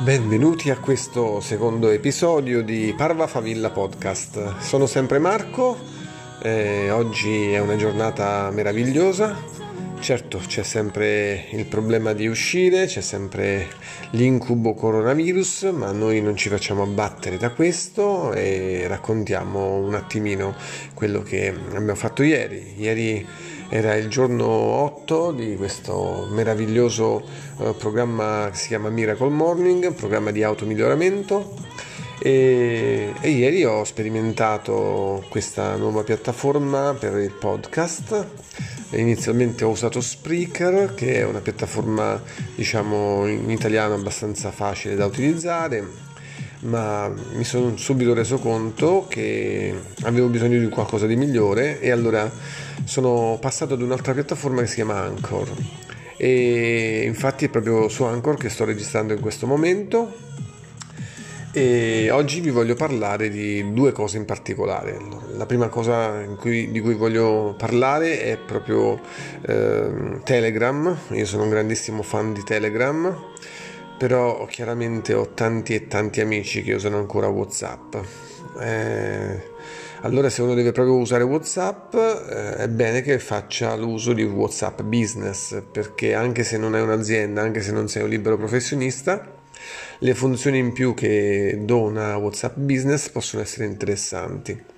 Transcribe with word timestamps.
Benvenuti 0.00 0.70
a 0.70 0.78
questo 0.78 1.38
secondo 1.40 1.88
episodio 1.88 2.62
di 2.62 2.92
Parva 2.96 3.28
Favilla 3.28 3.70
Podcast. 3.70 4.58
Sono 4.58 4.86
sempre 4.86 5.20
Marco, 5.20 5.78
eh, 6.42 6.90
oggi 6.90 7.52
è 7.52 7.60
una 7.60 7.76
giornata 7.76 8.50
meravigliosa. 8.50 9.34
Certo 10.00 10.40
c'è 10.44 10.64
sempre 10.64 11.46
il 11.52 11.64
problema 11.66 12.12
di 12.12 12.26
uscire, 12.26 12.86
c'è 12.86 13.00
sempre 13.00 13.68
l'incubo 14.10 14.74
coronavirus, 14.74 15.70
ma 15.72 15.92
noi 15.92 16.20
non 16.20 16.36
ci 16.36 16.48
facciamo 16.48 16.82
abbattere 16.82 17.38
da 17.38 17.50
questo 17.50 18.32
e 18.32 18.86
raccontiamo 18.88 19.76
un 19.76 19.94
attimino 19.94 20.56
quello 20.92 21.22
che 21.22 21.54
abbiamo 21.68 21.94
fatto 21.94 22.24
ieri. 22.24 22.74
Ieri 22.76 23.26
era 23.74 23.96
il 23.96 24.08
giorno 24.08 24.46
8 24.46 25.32
di 25.32 25.56
questo 25.56 26.28
meraviglioso 26.30 27.24
uh, 27.56 27.74
programma 27.74 28.48
che 28.52 28.56
si 28.56 28.68
chiama 28.68 28.88
Miracle 28.88 29.30
Morning, 29.30 29.92
programma 29.94 30.30
di 30.30 30.44
automiglioramento. 30.44 31.56
E, 32.20 33.12
e 33.20 33.28
ieri 33.30 33.64
ho 33.64 33.82
sperimentato 33.82 35.24
questa 35.28 35.74
nuova 35.74 36.04
piattaforma 36.04 36.94
per 36.96 37.16
il 37.16 37.32
podcast. 37.32 38.26
Inizialmente 38.90 39.64
ho 39.64 39.70
usato 39.70 40.00
Spreaker, 40.00 40.94
che 40.94 41.16
è 41.16 41.24
una 41.24 41.40
piattaforma 41.40 42.22
diciamo 42.54 43.26
in 43.26 43.50
italiano 43.50 43.94
abbastanza 43.94 44.52
facile 44.52 44.94
da 44.94 45.04
utilizzare, 45.04 45.84
ma 46.64 47.12
mi 47.32 47.44
sono 47.44 47.76
subito 47.76 48.14
reso 48.14 48.38
conto 48.38 49.06
che 49.08 49.74
avevo 50.02 50.28
bisogno 50.28 50.58
di 50.58 50.68
qualcosa 50.68 51.06
di 51.06 51.16
migliore 51.16 51.80
e 51.80 51.90
allora 51.90 52.30
sono 52.84 53.38
passato 53.40 53.74
ad 53.74 53.82
un'altra 53.82 54.14
piattaforma 54.14 54.60
che 54.60 54.66
si 54.66 54.74
chiama 54.76 55.00
Anchor. 55.00 55.50
E 56.16 57.02
infatti 57.04 57.46
è 57.46 57.48
proprio 57.48 57.88
su 57.88 58.04
Anchor 58.04 58.36
che 58.36 58.48
sto 58.48 58.64
registrando 58.64 59.12
in 59.12 59.20
questo 59.20 59.46
momento. 59.46 60.32
E 61.56 62.10
oggi 62.10 62.40
vi 62.40 62.50
voglio 62.50 62.74
parlare 62.74 63.28
di 63.28 63.72
due 63.72 63.92
cose 63.92 64.16
in 64.16 64.24
particolare. 64.24 64.98
La 65.36 65.46
prima 65.46 65.68
cosa 65.68 66.24
cui, 66.36 66.70
di 66.72 66.80
cui 66.80 66.94
voglio 66.94 67.54
parlare 67.56 68.22
è 68.22 68.36
proprio 68.36 69.00
eh, 69.46 70.18
Telegram, 70.24 70.96
io 71.10 71.26
sono 71.26 71.44
un 71.44 71.50
grandissimo 71.50 72.02
fan 72.02 72.32
di 72.32 72.42
Telegram, 72.42 73.16
però 74.04 74.44
chiaramente 74.44 75.14
ho 75.14 75.30
tanti 75.30 75.72
e 75.72 75.88
tanti 75.88 76.20
amici 76.20 76.62
che 76.62 76.74
usano 76.74 76.98
ancora 76.98 77.26
Whatsapp. 77.28 77.94
Eh, 78.60 79.42
allora 80.02 80.28
se 80.28 80.42
uno 80.42 80.52
deve 80.52 80.72
proprio 80.72 80.96
usare 80.96 81.22
Whatsapp 81.22 81.94
eh, 81.94 82.56
è 82.56 82.68
bene 82.68 83.00
che 83.00 83.18
faccia 83.18 83.74
l'uso 83.76 84.12
di 84.12 84.22
Whatsapp 84.22 84.82
Business 84.82 85.62
perché 85.72 86.12
anche 86.12 86.44
se 86.44 86.58
non 86.58 86.76
è 86.76 86.82
un'azienda, 86.82 87.40
anche 87.40 87.62
se 87.62 87.72
non 87.72 87.88
sei 87.88 88.02
un 88.02 88.10
libero 88.10 88.36
professionista, 88.36 89.26
le 90.00 90.14
funzioni 90.14 90.58
in 90.58 90.74
più 90.74 90.92
che 90.92 91.60
dona 91.62 92.14
Whatsapp 92.18 92.58
Business 92.58 93.08
possono 93.08 93.40
essere 93.40 93.64
interessanti. 93.64 94.72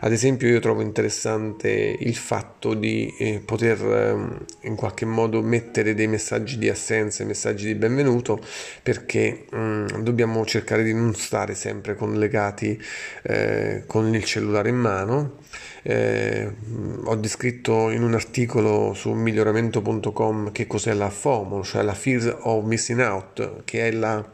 Ad 0.00 0.12
esempio 0.12 0.48
io 0.48 0.60
trovo 0.60 0.82
interessante 0.82 1.96
il 1.98 2.16
fatto 2.16 2.74
di 2.74 3.14
eh, 3.18 3.40
poter 3.44 3.80
eh, 3.80 4.66
in 4.66 4.74
qualche 4.74 5.04
modo 5.06 5.40
mettere 5.40 5.94
dei 5.94 6.08
messaggi 6.08 6.58
di 6.58 6.68
assenza 6.68 7.22
e 7.22 7.26
messaggi 7.26 7.66
di 7.66 7.74
benvenuto 7.74 8.40
perché 8.82 9.46
mh, 9.50 9.56
mm, 9.56 9.86
dobbiamo 10.02 10.44
cercare 10.44 10.82
di 10.82 10.92
non 10.92 11.14
stare 11.14 11.54
sempre 11.54 11.94
collegati 11.94 12.80
eh, 13.22 13.84
con 13.86 14.12
il 14.14 14.24
cellulare 14.24 14.68
in 14.68 14.76
mano. 14.76 15.38
Eh, 15.82 16.50
ho 17.04 17.14
descritto 17.16 17.90
in 17.90 18.02
un 18.02 18.14
articolo 18.14 18.94
su 18.94 19.12
miglioramento.com 19.12 20.50
che 20.52 20.66
cos'è 20.66 20.92
la 20.92 21.10
FOMO, 21.10 21.62
cioè 21.62 21.82
la 21.82 21.94
Fear 21.94 22.38
of 22.42 22.64
Missing 22.64 23.00
Out, 23.00 23.62
che 23.64 23.88
è 23.88 23.90
la 23.90 24.26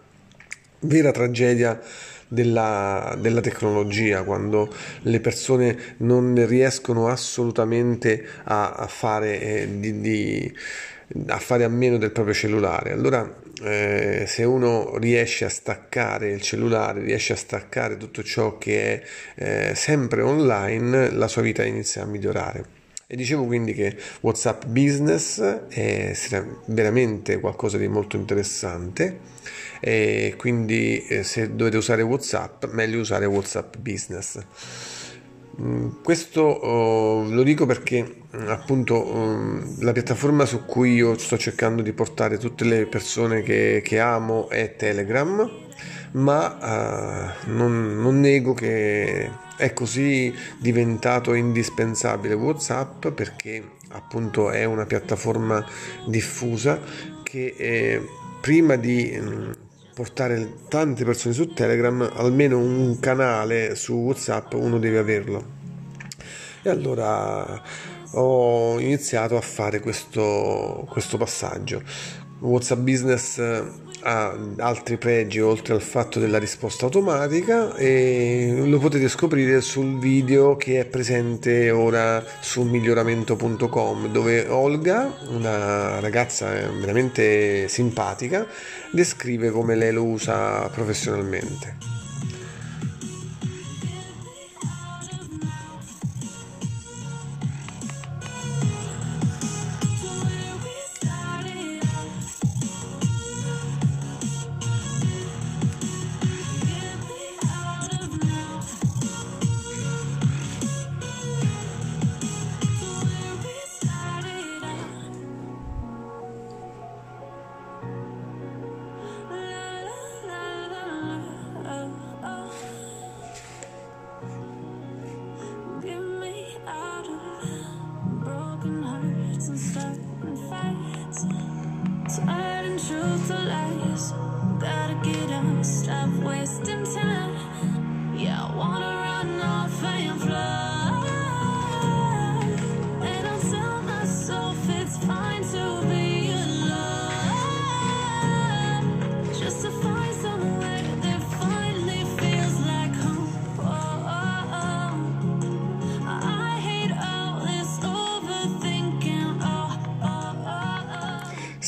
vera 0.81 1.10
tragedia 1.10 1.78
della, 2.30 3.16
della, 3.18 3.41
tecnologia, 3.41 4.22
quando 4.22 4.72
le 5.02 5.20
persone 5.20 5.96
non 5.98 6.46
riescono 6.46 7.08
assolutamente 7.08 8.24
a, 8.44 8.70
a, 8.72 8.86
fare, 8.86 9.41
eh, 9.41 9.68
di, 9.80 10.00
di, 10.00 10.56
a, 11.26 11.38
fare, 11.38 11.64
a 11.64 11.69
meno 11.69 11.98
del 11.98 12.12
proprio 12.12 12.32
cellulare. 12.32 12.92
Allora, 12.92 13.28
eh, 13.62 14.24
se 14.26 14.44
uno 14.44 14.96
riesce 14.98 15.44
a 15.44 15.48
staccare 15.48 16.30
il 16.30 16.40
cellulare, 16.40 17.00
riesce 17.00 17.32
a 17.32 17.36
staccare 17.36 17.96
tutto 17.96 18.22
ciò 18.22 18.58
che 18.58 19.02
è 19.34 19.70
eh, 19.70 19.74
sempre 19.74 20.22
online, 20.22 21.10
la 21.10 21.26
sua 21.26 21.42
vita 21.42 21.64
inizia 21.64 22.02
a 22.02 22.06
migliorare. 22.06 22.79
E 23.12 23.16
dicevo 23.16 23.44
quindi 23.44 23.75
che 23.75 23.97
WhatsApp 24.21 24.66
Business 24.66 25.41
è 25.41 26.15
veramente 26.66 27.41
qualcosa 27.41 27.76
di 27.76 27.88
molto 27.88 28.15
interessante 28.15 29.19
e 29.81 30.34
quindi 30.37 31.04
eh, 31.09 31.25
se 31.25 31.56
dovete 31.56 31.76
usare 31.76 32.03
WhatsApp, 32.03 32.66
meglio 32.66 33.00
usare 33.00 33.26
WhatsApp 33.26 33.78
Business. 33.78 34.38
Mm, 35.60 35.88
questo 36.04 36.41
oh, 36.43 37.28
lo 37.28 37.43
dico 37.43 37.66
perché 37.66 38.19
appunto 38.47 38.94
oh, 38.94 39.60
la 39.81 39.91
piattaforma 39.91 40.47
su 40.47 40.65
cui 40.65 40.94
io 40.94 41.19
sto 41.19 41.37
cercando 41.37 41.82
di 41.82 41.93
portare 41.93 42.38
tutte 42.38 42.65
le 42.65 42.87
persone 42.87 43.43
che, 43.43 43.82
che 43.84 43.99
amo 43.99 44.49
è 44.50 44.76
Telegram, 44.76 45.50
ma 46.12 47.34
uh, 47.44 47.50
non, 47.50 48.00
non 48.00 48.20
nego 48.20 48.52
che 48.54 49.30
è 49.56 49.72
così 49.72 50.34
diventato 50.58 51.34
indispensabile 51.34 52.34
WhatsApp 52.34 53.08
perché 53.08 53.62
appunto 53.90 54.50
è 54.50 54.64
una 54.64 54.86
piattaforma 54.86 55.64
diffusa 56.06 56.80
che 57.22 57.54
eh, 57.56 58.08
prima 58.40 58.76
di 58.76 59.16
mm, 59.20 59.50
portare 59.94 60.54
tante 60.68 61.04
persone 61.04 61.34
su 61.34 61.52
Telegram, 61.52 62.10
almeno 62.14 62.58
un 62.58 62.98
canale 62.98 63.74
su 63.74 63.94
WhatsApp 63.94 64.54
uno 64.54 64.78
deve 64.78 64.98
averlo. 64.98 65.58
E 66.62 66.70
allora 66.70 67.62
ho 68.12 68.78
iniziato 68.80 69.36
a 69.36 69.40
fare 69.40 69.80
questo, 69.80 70.86
questo 70.90 71.16
passaggio. 71.18 71.82
WhatsApp 72.40 72.78
Business 72.78 73.38
ha 74.02 74.37
altri 74.58 74.97
pregi 74.97 75.41
oltre 75.41 75.75
al 75.75 75.82
fatto 75.82 76.19
della 76.19 76.38
risposta 76.38 76.85
automatica 76.85 77.75
e 77.76 78.62
lo 78.64 78.79
potete 78.79 79.08
scoprire 79.08 79.61
sul 79.61 79.99
video 79.99 80.56
che 80.56 80.81
è 80.81 80.85
presente 80.85 81.70
ora 81.70 82.25
su 82.41 82.62
miglioramento.com 82.62 84.08
dove 84.08 84.47
Olga, 84.49 85.12
una 85.29 86.00
ragazza 86.00 86.49
veramente 86.50 87.69
simpatica, 87.69 88.47
descrive 88.91 89.50
come 89.50 89.75
lei 89.75 89.93
lo 89.93 90.05
usa 90.05 90.69
professionalmente. 90.69 92.00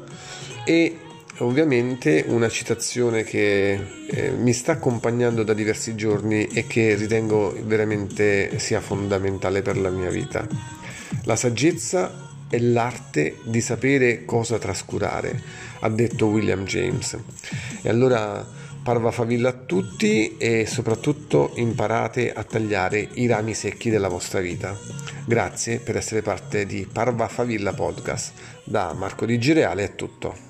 e 0.64 0.98
ovviamente 1.40 2.24
una 2.26 2.48
citazione 2.48 3.26
che 3.26 3.78
eh, 4.08 4.32
mi 4.32 4.54
sta 4.54 4.72
accompagnando 4.72 5.44
da 5.44 5.54
diversi 5.54 5.96
giorni 5.96 6.46
e 6.46 6.68
che 6.68 6.96
ritengo 6.96 7.54
veramente 7.66 8.58
sia 8.60 8.80
fondamentale 8.80 9.62
per 9.62 9.78
la 9.78 9.90
mia 9.90 10.10
vita. 10.10 10.48
La 11.26 11.36
saggezza 11.36 12.28
è 12.50 12.58
l'arte 12.58 13.38
di 13.44 13.62
sapere 13.62 14.26
cosa 14.26 14.58
trascurare, 14.58 15.42
ha 15.80 15.90
detto 15.90 16.28
William 16.28 16.66
James. 16.66 17.18
E 17.82 17.90
allora 17.90 18.46
parva 18.82 19.12
favilla 19.12 19.50
a 19.50 19.54
tutti 19.54 20.38
e 20.38 20.66
soprattutto 20.66 21.52
imparate 21.56 22.34
a 22.34 22.44
tagliare 22.44 23.08
i 23.14 23.28
rami 23.28 23.54
secchi 23.54 23.90
della 23.90 24.08
vostra 24.08 24.40
vita. 24.40 24.76
Grazie 25.26 25.80
per 25.80 25.96
essere 25.96 26.22
parte 26.22 26.66
di 26.66 26.88
Parva 26.92 27.28
Favilla 27.28 27.74
Podcast. 27.74 28.34
Da 28.64 28.94
Marco 28.94 29.26
Di 29.26 29.38
Gireale 29.38 29.84
è 29.84 29.96
tutto. 29.96 30.49